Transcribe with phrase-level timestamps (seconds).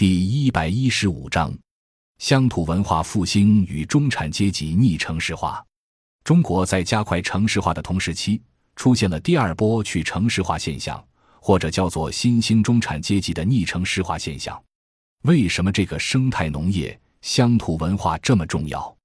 [0.00, 1.52] 第一百一十五章：
[2.16, 5.62] 乡土文化复兴与中产阶级逆城市化。
[6.24, 8.40] 中国在加快城市化的同时期，
[8.76, 11.04] 出现了第二波去城市化现象，
[11.38, 14.58] 或者叫做新兴中产阶级的逆城市化现象。
[15.24, 18.96] 为什么这个生态农业、乡土文化这么重要？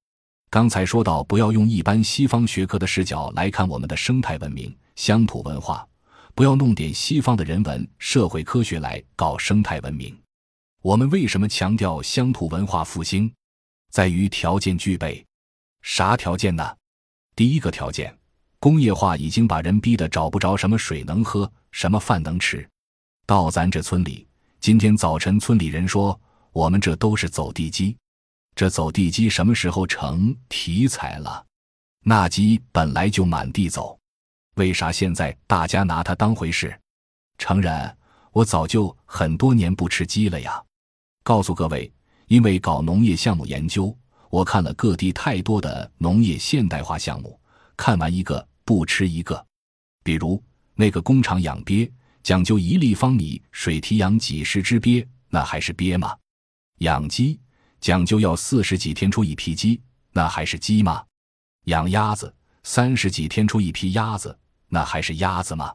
[0.49, 5.85] 刚才说到，不要用一般西方学科的视角来看我们的生态文明、乡土文化，
[6.33, 10.17] 不要弄点西方的人文、社会科学来搞生态文明。
[10.85, 13.33] 我们为什么强调乡土文化复兴？
[13.89, 15.25] 在于条件具备。
[15.81, 16.77] 啥条件呢？
[17.35, 18.15] 第一个条件，
[18.59, 22.69] 工业化已经把人逼得找不着什么水能喝，什么饭能吃。
[23.25, 24.27] 到咱这村里，
[24.59, 26.21] 今天早晨村里人说，
[26.51, 27.97] 我们这都是走地鸡。
[28.53, 31.43] 这走地鸡什么时候成题材了？
[32.03, 33.99] 那鸡本来就满地走，
[34.57, 36.79] 为啥现在大家拿它当回事？
[37.39, 37.97] 承认，
[38.31, 40.63] 我早就很多年不吃鸡了呀。
[41.25, 41.91] 告诉各位，
[42.27, 43.97] 因为搞农业项目研究，
[44.29, 47.39] 我看了各地太多的农业现代化项目，
[47.75, 49.43] 看完一个不吃一个。
[50.03, 50.39] 比如
[50.75, 56.15] 那个工厂养鳖，讲究一立方米水提养几十只鳖，那还是鳖吗？
[56.81, 57.39] 养鸡
[57.81, 61.03] 讲究要四十几天出一批鸡，那还是鸡吗？
[61.63, 65.73] 养鸭子三十几天出一批鸭子，那还是鸭子吗？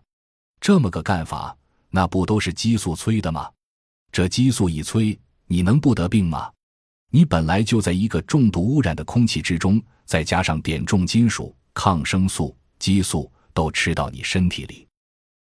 [0.61, 1.57] 这么个干法，
[1.91, 3.51] 那不都是激素催的吗？
[4.13, 5.19] 这激素一催。
[5.53, 6.49] 你能不得病吗？
[7.11, 14.87] 你本来就在一个重度污染的空气之中，再加上点重金属、抗生素、激素都吃到你身体里，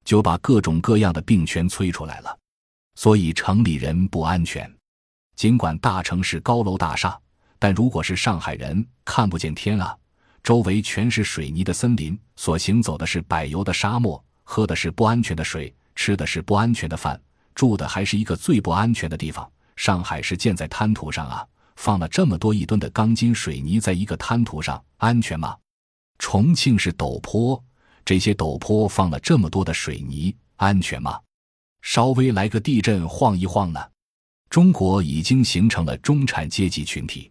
[0.04, 2.38] 就把各种各样的病全催出来了。
[2.94, 4.72] 所以城里人不安全。
[5.34, 7.18] 尽管大城市高楼大厦，
[7.58, 9.92] 但如果是上海人，看不见天啊，
[10.40, 17.20] 周围全是水泥的森林，所行走的是柏油的沙漠，喝的是不安全的水，吃的是不安全的饭，
[17.56, 19.50] 住的还是一个最不安全的地方。
[19.76, 21.46] 上海是建在滩涂上啊，
[21.76, 25.56] 放了这么多一吨的钢筋水泥在一个滩涂上，安全吗？
[26.18, 27.62] 重庆是陡坡，
[28.04, 31.20] 这些陡坡放了这么多的水泥，安全吗？
[31.82, 33.80] 稍微来个地震晃一晃呢？
[34.48, 37.30] 中国已经形成了中产阶级群体，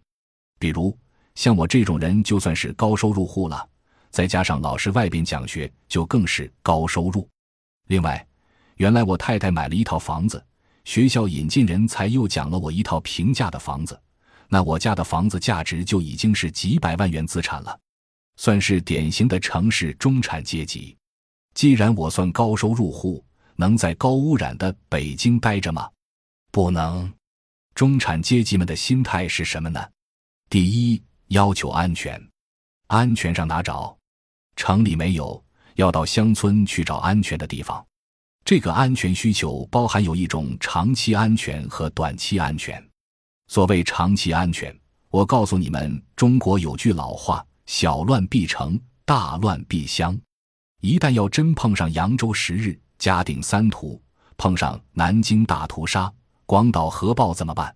[0.58, 0.96] 比如
[1.34, 3.68] 像我这种人，就算是高收入户了，
[4.10, 7.28] 再加上老师外边讲学，就更是高收入。
[7.88, 8.24] 另外，
[8.76, 10.42] 原来我太太买了一套房子。
[10.86, 14.00] 学校引进人才，又讲了我一套平价的房子，
[14.48, 17.76] 那我家的房子价值就已经是几百万元资产了，
[18.36, 20.96] 算是典型的城市中产阶级。
[21.54, 23.22] 既然我算高收入户，
[23.56, 25.90] 能在高污染的北京待着吗？
[26.52, 27.12] 不能。
[27.74, 29.84] 中产阶级们的心态是什么呢？
[30.48, 32.30] 第一，要求安全，
[32.86, 33.98] 安全上哪找？
[34.54, 35.44] 城里没有，
[35.74, 37.84] 要到乡村去找安全的地方。
[38.46, 42.80] 这个安全需求包含有一种长期安全和短期安全。
[43.48, 44.72] 所谓长期安全，
[45.10, 50.16] 我告诉你们，中国有句老话：“小乱必成，大乱必相。”
[50.80, 54.00] 一旦要真碰上扬州十日、嘉定三屠，
[54.36, 56.12] 碰上南京大屠杀、
[56.44, 57.74] 广岛核爆怎么办？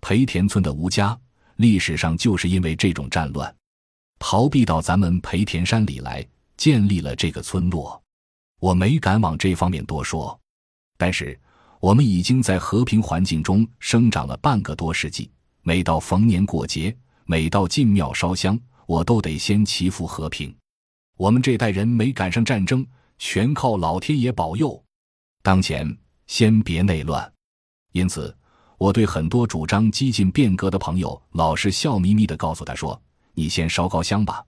[0.00, 1.18] 裴田村的吴家，
[1.56, 3.52] 历史上就是因为这种战乱，
[4.20, 6.24] 逃避到咱们裴田山里来，
[6.56, 8.00] 建立了这个村落。
[8.60, 10.38] 我没敢往这方面多说，
[10.96, 11.38] 但是
[11.80, 15.30] 我们已经在和平环境中生长了半个多世纪。
[15.62, 16.94] 每到逢年过节，
[17.24, 20.54] 每到进庙烧香，我都得先祈福和平。
[21.16, 22.86] 我们这代人没赶上战争，
[23.18, 24.82] 全靠老天爷保佑。
[25.42, 27.32] 当前先别内乱，
[27.92, 28.36] 因此
[28.76, 33.00] 我对很多主张激进变革的朋友，老是笑眯眯地告诉他说
[33.32, 34.44] ：“你先烧高香吧，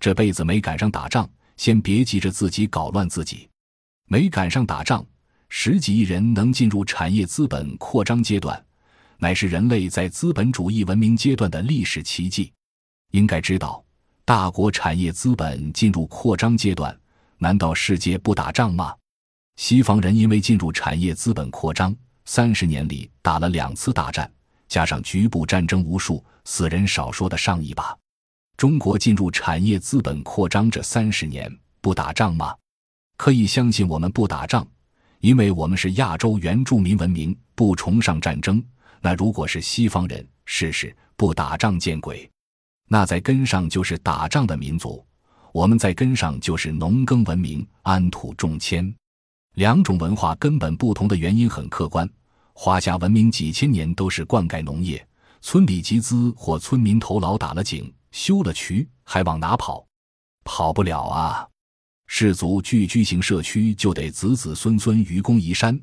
[0.00, 3.48] 这辈子没赶上打仗，先别急着自己搞乱自己。”
[4.06, 5.04] 没赶上打仗，
[5.48, 8.62] 十几亿人能进入产业资本扩张阶段，
[9.18, 12.52] 乃是人类在资本主义文明阶段的历史奇迹。
[13.12, 13.82] 应该知道，
[14.24, 16.94] 大国产业资本进入扩张阶段，
[17.38, 18.94] 难道世界不打仗吗？
[19.56, 24.30] 西方人因为进入产业资本扩张，三十年里打了两次大战，
[24.68, 27.96] 加上局部战争无数，死人少说的上亿把。
[28.56, 32.54] 中国进入产业资本扩张这三十年不打仗吗？
[33.16, 34.66] 可以相信我们不打仗，
[35.20, 38.62] 因为我们是亚洲原住民文明，不崇尚战争。
[39.00, 42.28] 那如果是西方人，试试不打仗见鬼。
[42.88, 45.04] 那在根上就是打仗的民族，
[45.52, 48.94] 我们在根上就是农耕文明，安土重迁。
[49.54, 52.08] 两种文化根本不同的原因很客观。
[52.52, 55.04] 华夏文明几千年都是灌溉农业，
[55.40, 59.84] 村里集资或村民头劳打了井、修了渠，还往哪跑？
[60.44, 61.48] 跑不了啊！
[62.06, 65.78] 氏族聚居型社区就得子子孙孙愚公移山，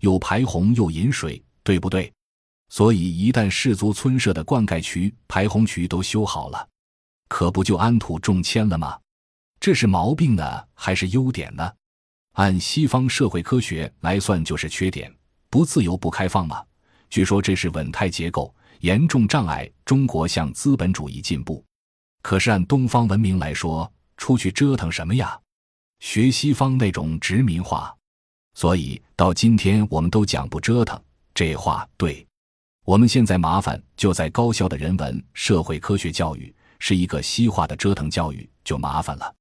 [0.00, 2.12] 又排洪又引水，对不对？
[2.70, 6.68] 所以一旦氏族村社的灌溉渠、排洪渠都修好了，
[7.28, 8.98] 可不就安土重迁了吗？
[9.60, 11.72] 这是毛病呢，还是优点呢？
[12.32, 15.14] 按西方社会科学来算，就是缺点，
[15.48, 16.60] 不自由、不开放嘛。
[17.08, 21.64] 据说这是稳态结构，严重障碍中国向资本主义进步。
[22.26, 25.38] 可是按东方文明来说，出去折腾什么呀？
[26.00, 27.96] 学西方那种殖民化。
[28.54, 31.00] 所以到今天我们都讲不折腾，
[31.32, 32.26] 这话对。
[32.84, 39.32] 我们现在麻烦就在高校的人文社会科学教育是一个西化的折腾教育，就麻烦了。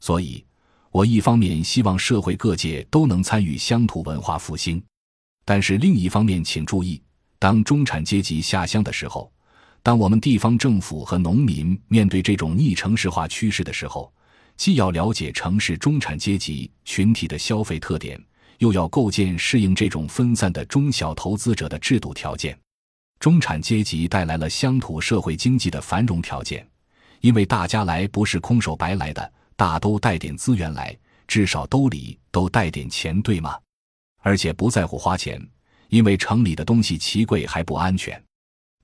[0.00, 0.44] 所以，
[0.90, 4.82] 我一方面希望社会各界都能参与乡土文化复兴，
[5.44, 7.00] 但是另一方面，请注意，
[7.38, 9.32] 当中产阶级下乡的时候，
[9.84, 14.10] 当我们地方政府和农民面对这种逆城市化趋势的时候，
[14.56, 18.18] 既要了解城市中产阶级群体的消费特点，
[18.60, 22.58] 又要构建适应这种分散的中小投资者的制度条件。
[23.20, 26.66] 中产阶级带来了乡土社会经济的繁荣条件，
[27.20, 29.32] 因为大家来不是空手白来的。
[29.54, 30.96] 大都带点资源来，
[31.28, 33.58] 至少兜里都带点钱，对吗？
[34.22, 35.46] 而且不在乎花钱，
[35.90, 38.18] 因为城里的东西奇贵还不安全。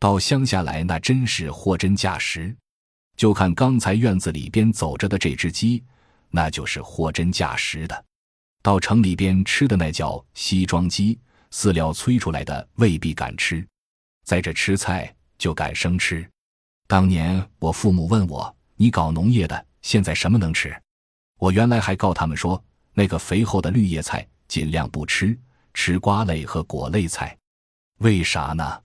[0.00, 2.56] 到乡下来，那真是货真价实。
[3.18, 5.84] 就看刚才院子里边走着的这只鸡，
[6.30, 8.04] 那就是货真价实的。
[8.62, 11.18] 到城里边吃的那叫西装鸡，
[11.52, 13.64] 饲料催出来的未必敢吃。
[14.24, 16.26] 在这吃菜就敢生吃。
[16.88, 20.74] 当年我父母问我：“你搞农业的？”现在什么能吃？
[21.38, 22.62] 我原来还告他们说，
[22.94, 25.38] 那个肥厚的绿叶菜尽量不吃，
[25.74, 27.36] 吃瓜类和果类菜。
[27.98, 28.80] 为啥呢？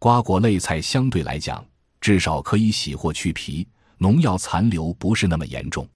[0.00, 1.64] 瓜果类菜相对来讲，
[2.00, 3.66] 至少可以洗或去皮，
[3.96, 5.88] 农药残留不是那么严重。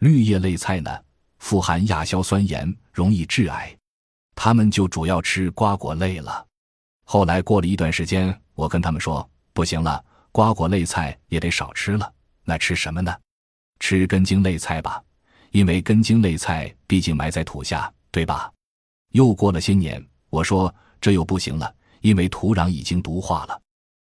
[0.00, 0.90] 绿叶类菜呢，
[1.38, 3.74] 富含亚硝酸盐，容易致癌。
[4.34, 6.46] 他们就主要吃瓜果类了。
[7.04, 12.12] 后来过了一段时间，我跟他们说，不行了，瓜果类菜也得少吃了。
[12.44, 13.16] 那吃什么呢？
[13.80, 15.02] 吃根茎类菜吧，
[15.52, 18.52] 因为根茎类菜毕竟埋在土下，对吧？
[19.12, 23.60] 又过了些年，我说这又不行了，因为土壤已经毒化了。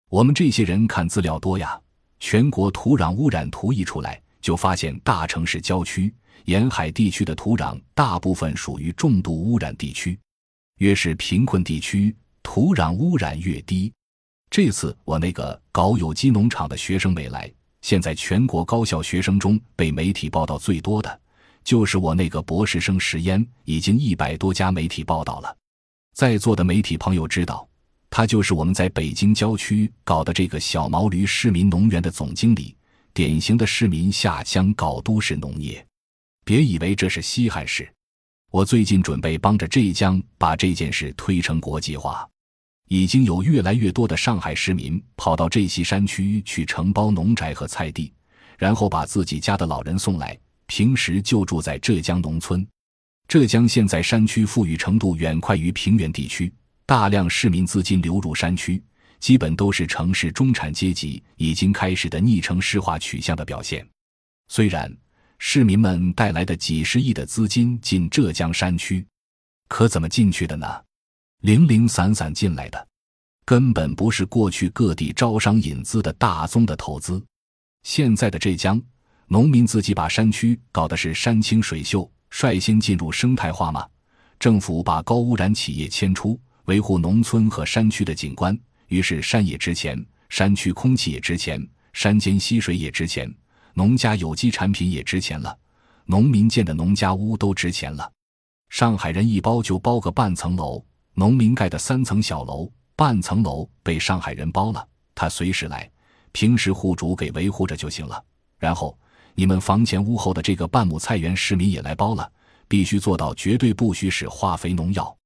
[0.09, 1.80] 我们这些人看资料多呀，
[2.19, 6.13] 全国土壤污染图一出来，就发现大城市郊区、
[6.45, 10.18] 沿海地区的土壤大部分属于重度污染地区，
[10.80, 13.94] 越是贫困地区，土壤污染越低。
[14.50, 17.51] 这次我那个搞有机农场的学生没来。
[17.81, 21.21] 现在全国高校学生中被媒体报道最多的，
[21.63, 25.56] 就是我那个博士生石烟，已经一百多家媒体报道了。
[26.15, 27.69] 在座的媒体朋友知道，
[28.09, 32.75] 他就是我们在北京郊区搞的这个小毛驴市民农园的总经理，
[33.13, 35.85] 典型的市民下乡搞都市农业。
[36.44, 37.88] 别以为这是稀罕事，
[38.50, 42.27] 我最近准备帮着浙江把这件事推成国际化。
[42.88, 48.11] 已经有越来越多的上海市民跑到这西山区去承包农宅和菜地，
[48.57, 50.35] 然后把自己家的老人送来，
[50.65, 52.67] 平时就住在浙江农村。
[53.27, 56.51] 浙江现在山区富裕程度远快于平原地区，
[56.89, 58.83] 大量市民资金流入山区，
[59.19, 63.88] 基本都是城市中产阶级已经开始的逆城市化取向的表现。
[64.47, 64.91] 虽然
[65.38, 69.06] 市民们带来的几十亿的资金进浙江山区，
[69.68, 70.65] 可怎么进去的呢？
[71.41, 72.88] 零零散散进来的，
[73.45, 77.23] 根本不是过去各地招商引资的大宗的投资。
[77.83, 78.81] 现在的浙江
[79.28, 83.87] 农民自己把山区搞的是山清水秀，率先进入生态化吗？
[84.40, 88.56] 政府把高污染企业迁出，维护农村和山区的景观，
[88.90, 89.99] 于是山也值钱，
[90.30, 93.28] 山区空气也值钱，山间溪水也值钱，
[93.73, 95.57] 农家有机产品也值钱了，
[96.06, 98.07] 农民建的农家屋都值钱了。
[98.69, 100.85] 上海人一包就包个半层楼。
[101.16, 105.90] 农民盖的三层小楼，半层楼被上海人包了，他随时来，
[106.33, 108.23] 平时户主给维护着就行了。
[108.59, 108.95] 然后
[109.33, 112.31] 你们房前屋后的这个半亩菜园，市民也来包了，
[112.68, 115.18] 必须做到绝对不许使化肥农药，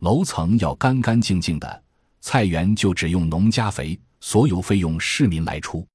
[0.00, 1.82] 楼层要干干净净的，
[2.20, 5.86] 菜园就只用农家肥，所有费用市民来出。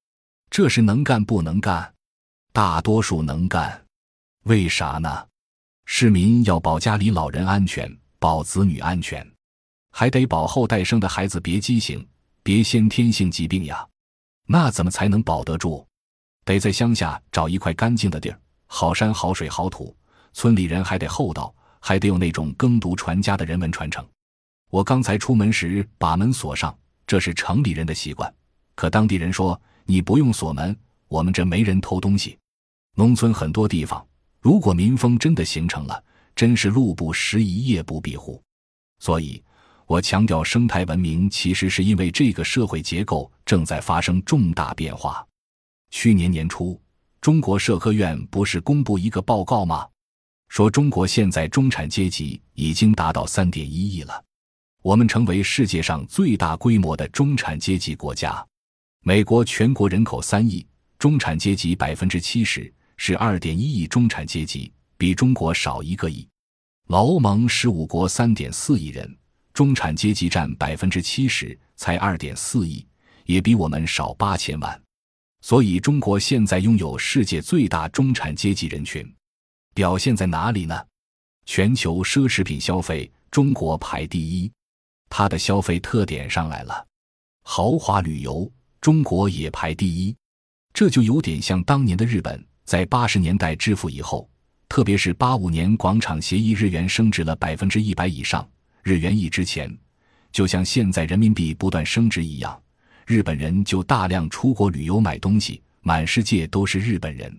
[0.50, 1.94] 这是能干不能干？
[2.52, 3.86] 大多数能干，
[4.44, 5.28] 为啥呢？
[5.86, 9.26] 市民要保家里老人安全，保子女安全。
[9.92, 12.08] 还得保后代生的孩子别畸形，
[12.44, 13.88] 别先天性疾病呀，
[14.48, 15.86] 那怎么才能保得住？
[16.46, 19.96] 得在乡下找一块干净的地儿，好山好水好土，
[20.34, 24.06] 村里人还得厚道，还得有那种耕读传家的人文传承。
[24.70, 28.32] 我刚才出门时把门锁上，这是城里人的习惯，
[28.76, 30.76] 可当地人说你不用锁门，
[31.08, 32.38] 我们这没人偷东西。
[32.96, 34.06] 农村很多地方，
[34.40, 36.04] 如果民风真的形成了，
[36.36, 38.42] 真是路不拾遗，夜不闭户，
[39.00, 39.44] 所以。
[39.90, 45.26] 我强调生态文明，其实是因为这个社会结构正在发生重大变化。
[45.90, 46.80] 去年年初，
[47.22, 49.89] 中国社科院不是公布一个报告吗？
[50.50, 54.24] 说中国现在中产阶级已经达到三点一亿了，
[54.82, 58.46] 我们成为世界上最大规模的中产阶级国家。
[59.04, 60.66] 美国全国人口三亿，
[60.98, 66.28] 中产阶级百分之七十，是二点一亿中产阶级，比中国少一个亿。
[66.88, 69.16] 老欧盟十五国三点四亿人。
[69.54, 72.86] 中产阶级占百分之七十，才二点四亿，
[73.26, 74.82] 也比我们少八千万。
[75.42, 79.10] 所以，中国现在拥有世界最大中产阶级人群，
[79.74, 80.86] 表现在哪里呢？
[81.46, 84.52] 全球奢侈品消费，中国排第一。
[85.10, 86.86] 它的消费特点上来了，
[87.44, 90.16] 豪华旅游，中国也排第一。
[90.74, 94.30] 这就有点像当年的日本，在八十年代致富以后，
[94.70, 98.48] 特别是八五年广场协议，日元升值了百分之一百以上。
[98.84, 99.76] 日元一值钱，
[100.32, 102.62] 就像现在人民币不断升值一样，
[103.08, 107.36] 日本人就大量出国旅游买东西，满世界都是日本人。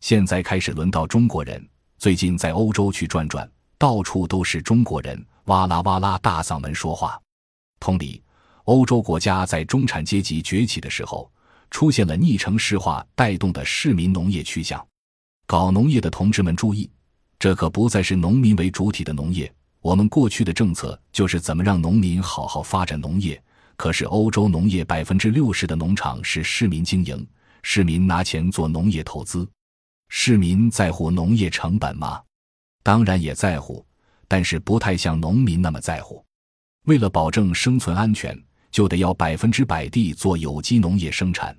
[0.00, 1.66] 现在开始轮到中国人，
[1.98, 7.20] 最近在欧洲去转转，到处都是中国人，哇啦哇啦大嗓门说话。
[7.80, 8.22] 同理，
[8.64, 11.30] 欧洲国家在中产阶级崛起的时候，
[11.70, 14.84] 出现了逆城市化带动的市民农业趋向。
[15.46, 16.88] 搞农业的同志们注意，
[17.38, 19.52] 这可不再是农民为主体的农业。
[19.80, 23.40] 我们过去的政策就是怎么让农民好好发展农业。
[23.76, 27.26] 可是欧洲农业百分之六十的农场是市民经营，
[27.62, 29.48] 市民拿钱做农业投资。
[30.08, 32.22] 市民在乎农业成本吗？
[32.82, 33.84] 当然也在乎，
[34.26, 36.24] 但是不太像农民那么在乎。
[36.84, 38.36] 为了保证生存安全，
[38.70, 41.56] 就得要百分之百地做有机农业生产。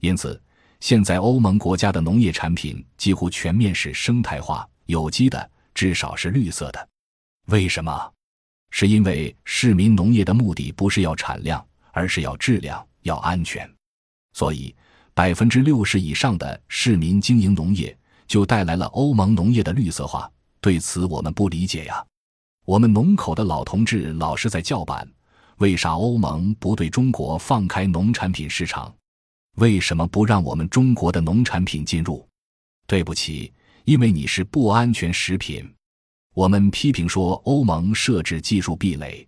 [0.00, 0.40] 因此，
[0.80, 6.88] 现在欧盟国家的农业产品几乎全面是生态化、有机的，至少是绿色的。
[7.46, 8.12] 为什么？
[8.70, 13.66] 是因为市民农业的目的不是要产量，而是要质量、要安全。
[14.34, 14.76] 所以，
[15.18, 17.98] 百分之六十以上的市民经营农业，
[18.28, 20.30] 就带来了欧盟农业的绿色化。
[20.60, 22.06] 对此，我们不理解呀。
[22.64, 25.04] 我们农口的老同志老是在叫板：
[25.56, 28.94] 为啥欧盟不对中国放开农产品市场？
[29.56, 32.24] 为什么不让我们中国的农产品进入？
[32.86, 33.52] 对不起，
[33.86, 35.68] 因为你是不安全食品。
[36.32, 39.26] 我们批评说欧盟设置技术壁垒，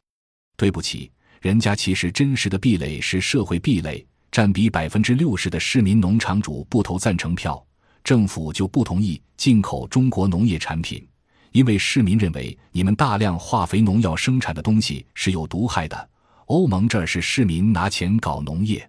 [0.57, 4.07] 对不起，人家其实真实的壁垒是社会壁垒。
[4.31, 7.65] 占比百分之六十的市民农场主不投赞成票，
[8.05, 11.05] 政府就不同意进口中国农业产品，
[11.51, 16.11] 因为市民认为你们大量化肥农药生产的东西是有毒害的。
[16.47, 18.89] 欧盟这儿是市民拿钱搞农业。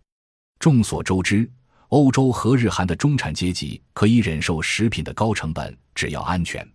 [0.60, 1.50] 众所周知，
[1.90, 6.68] 欧洲和日韩的中产阶级可以忍受食品的高成本，只要安全。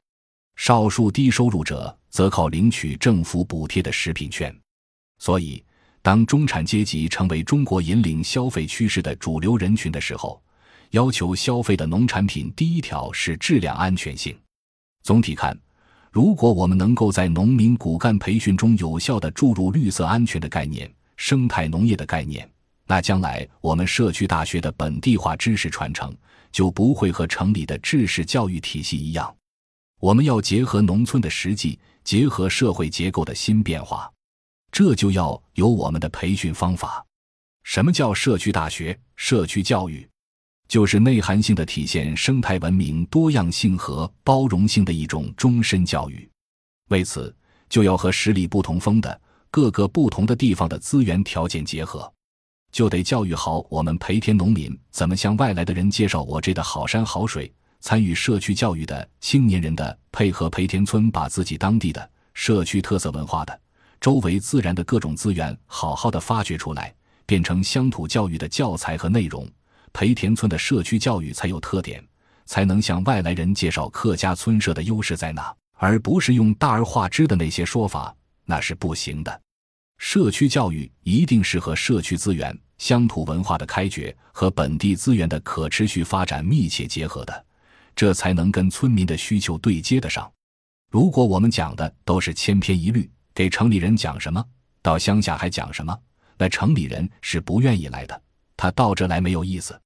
[0.56, 4.56] 少数低收入者则靠领取政府补贴的食品券，
[5.18, 5.62] 所以
[6.06, 10.40] 当中产阶级成为中国引领消费趋势的主流人群的时候，
[10.90, 14.32] 要求消费的农产品第一条是质量安全性。
[15.02, 15.58] 总体看，
[16.12, 22.48] 如果我们能够在农民骨干培训中有效地注入绿色安全的概念、生态农业的概念，
[22.86, 26.16] 那将来我们社区大学的本地化知识传承
[26.52, 29.34] 就不会和城里的制式教育体系一样。
[29.98, 34.08] 我们要结合农村的实际，结合社会结构的新变化，
[34.78, 37.02] 这就要有我们的培训方法。
[37.64, 38.94] 什么叫社区大学？
[39.14, 40.06] 社区教育，
[40.68, 46.30] 就是内涵性的体现生态文明多样性和包容性的一种终身教育。
[46.90, 47.34] 为此，
[47.70, 49.18] 就要和十里不同风的
[49.50, 52.12] 各个不同的地方的资源条件结合，
[52.70, 57.50] 就得教育好我们培田农民怎么向外来的人介绍我这的好山好水。
[57.80, 63.58] 参与社区教育的青年人的配合，培田村把自己当地的社区特色文化的
[64.00, 69.48] 周围自然的各种资源好好的发掘出来，变成乡土教育的教材和内容。
[69.92, 72.04] 培田村的社区教育才有特点，
[72.44, 79.40] 才能向外来人介绍客家村社的优势在哪，而不是用大而化之的那些说法，那是不行的。
[79.98, 87.46] 社区教育一定是和社区资源、乡土文化的开掘和本地资源的可持续发展密切结合的。
[87.94, 90.30] 这才能跟村民的需求对接得上。
[90.90, 94.42] 如果我们讲的都是千篇一律，给城里人讲什么，
[94.80, 95.94] 到乡下还讲什么，
[96.38, 98.22] 那城里人是不愿意来的。
[98.56, 99.78] 他到这来没有意思。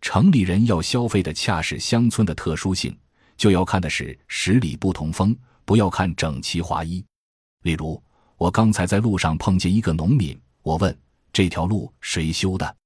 [0.00, 2.98] 城里人要消费的恰是乡村的特殊性，
[3.36, 7.04] 就要看的是十里不同风，不要看整齐划一。
[7.62, 8.02] 例如，
[8.36, 10.98] 我刚才在路上碰见一个农民，我问
[11.32, 12.76] 这条路谁修的，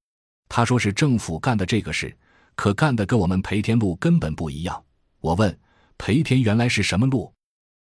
[0.47, 2.15] 他说是政府干的这个事。
[2.55, 4.85] 可干的跟我们培田路根本不一样。
[5.21, 5.59] 我问
[5.97, 7.33] 培田原来是什么路，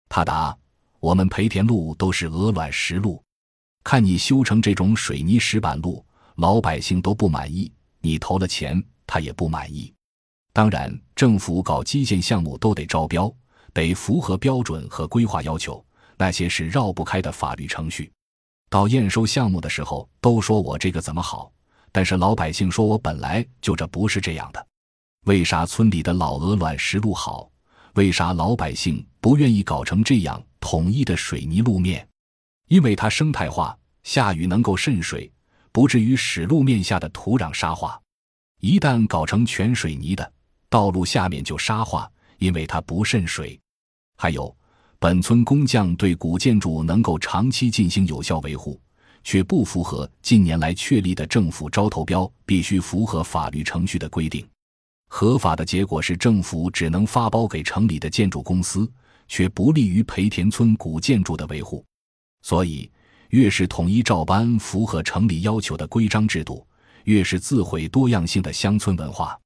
[0.09, 0.57] 他答：
[1.00, 3.23] 我们培田路都是鹅卵石路。
[3.83, 6.04] 看你修成这种水泥石板路，
[6.37, 9.92] 老百姓都不满意，你投了钱，他也不满意。
[10.52, 13.33] 当然，政府搞基建项目都得招标，
[13.73, 15.83] 得符合标准和规划要求，
[16.19, 18.12] 那些是绕不开的法律程序。
[18.69, 21.50] 到验收项目的时候，都说我这个怎么好，
[21.90, 24.66] 但是老百姓说我本来就这不是这样的。
[25.25, 27.50] 为啥村里的老鹅卵石路好？
[27.95, 32.07] 为啥老百姓不愿意搞成这样统一的水泥路面？
[32.69, 35.31] 因为它生态化，下雨能够渗水，
[35.73, 38.00] 不至于使路面下的土壤沙化。
[38.61, 40.33] 一旦搞成全水泥的，
[40.69, 43.59] 道路下面就沙化，因为它不渗水。
[44.17, 44.55] 还有，
[44.99, 48.79] 本村工匠对古建筑能够长期进行有效维护，
[49.25, 54.47] 却不符合近年来确立的政府招投标必须符合法律程序的规定。
[55.09, 58.88] 合法的结果是，政府只能发包给城里的建筑公司，
[59.31, 61.85] 却不利于培田村古建筑的维护。
[62.43, 62.91] 所以，
[63.29, 66.67] 越是统一照搬符合城里要求的规章制度，
[67.05, 69.39] 越是自毁多样性的乡村文化。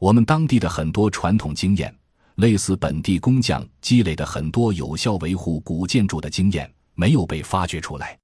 [0.00, 1.94] 我们当地的很多传统经验，
[2.36, 8.18] 类似本地工匠积累的很多有效维护古建筑的经验，没有被发掘出来。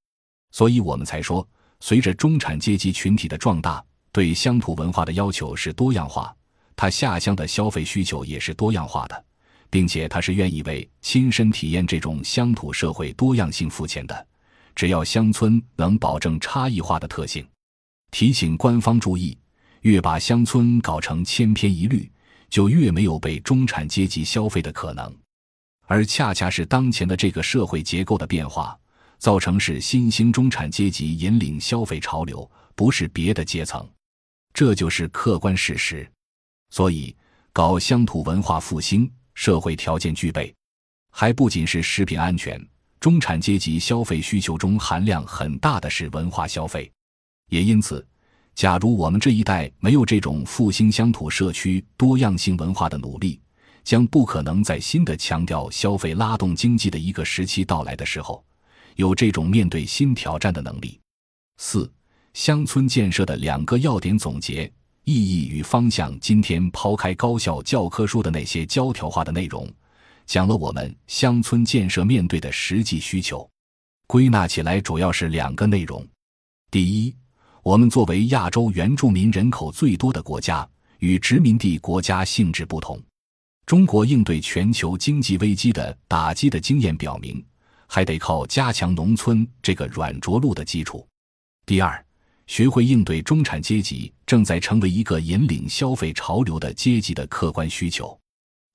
[0.51, 1.47] 所以我们才说，
[1.79, 6.35] 随着中产阶级群体的壮大，对乡土文化的要求是多样化。
[6.75, 9.25] 他下乡的消费需求也是多样化的，
[9.76, 14.26] 并且他是愿意为亲身体验这种乡土社会多样性付钱的。
[14.75, 17.47] 只要乡村能保证差异化的特性，
[18.11, 19.37] 提醒官方注意，
[19.83, 22.11] 越把乡村搞成千篇一律，
[22.49, 25.14] 就越没有被中产阶级消费的可能。
[25.87, 28.75] 而恰恰是当前的这个社会结构的变化，
[29.18, 33.87] 造成是新兴中产阶级引领消费潮流，不是别的阶层，
[34.54, 36.11] 这就是客观事实。
[36.71, 37.14] 所以，
[37.52, 40.52] 搞乡土文化复兴，社会条件具备，
[41.12, 42.61] 还不仅是食品安全。
[42.99, 46.90] 中产阶级消费需求中含量很大的是文化消费，
[47.50, 48.05] 也因此，
[48.55, 53.39] 假如我们这一代没有这种复兴乡土社区多样性文化的努力，
[53.84, 58.43] 将不可能在新的强调消费拉动经济的一个时期到来的时候，
[58.97, 60.99] 有这种面对新挑战的能力。
[61.58, 61.89] 四、
[62.32, 64.73] 乡村建设的两个要点总结。
[65.06, 66.19] 意义与方向。
[66.19, 69.73] 今天抛开高校教科书的那些教条化的内容，
[70.26, 73.49] 讲了我们乡村建设面对的实际需求。
[74.08, 76.04] 归纳起来主要是两个内容：
[76.73, 77.14] 第一，
[77.62, 83.00] 我们作为亚洲原住民人口最多的国家，与殖民地国家性质不同。
[83.64, 87.45] 中国应对全球经济危机的打击的经验表明，
[87.86, 91.06] 还得靠加强农村这个软着陆的基础。
[91.64, 92.05] 第二。
[92.47, 98.19] 学会应对中产阶级正在成为一个引领消费潮流的阶级的客观需求，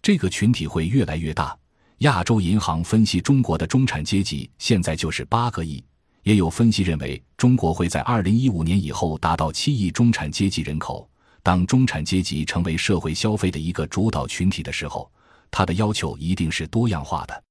[0.01, 1.57] 这个群体会越来越大。
[1.99, 5.83] 亚洲银行分析，中国的中产阶级现在就是八个亿。
[6.23, 11.09] 也有分析认为，中国会在二零一五年以后达到七亿中产阶级人口。
[11.41, 15.11] 当中产阶级成为社会消费的一个主导群体的时候，
[15.49, 17.43] 他的要求一定是多样化的，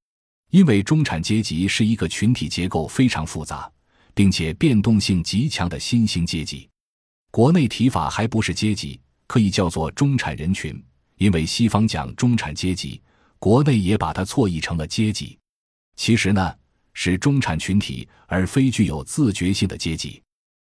[0.50, 3.68] 因为中产阶级是一个群体结构非常复杂。
[4.20, 6.68] 并且变动性极强的新兴阶级，
[7.30, 10.78] 国内提法还不是阶级，可以叫做中产人群，
[11.16, 13.00] 因为西方讲中产阶级，
[13.38, 15.38] 国内也把它错译成了阶级。
[15.96, 16.54] 其实呢，
[16.92, 20.22] 是中产群体，而非具有自觉性的阶级。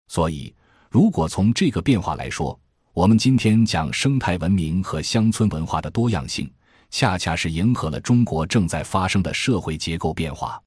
[0.09, 0.53] 所以，
[0.91, 2.55] 如果从这个变化来说，
[2.93, 6.47] 我们今天讲生态文明和乡村文化的多样性，
[6.91, 10.61] 恰恰是迎合了中国正在发生的社会结构变化。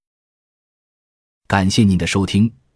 [1.47, 2.53] 感谢您的收听。